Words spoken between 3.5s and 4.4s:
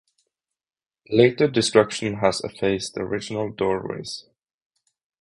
doorways.